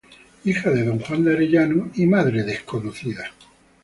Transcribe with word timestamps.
Hija 0.45 0.71
de 0.71 0.83
D. 0.83 0.97
Juan 1.07 1.23
de 1.23 1.33
Arellano 1.33 1.91
y 1.93 2.07
de 2.07 2.65
Dª. 2.65 3.23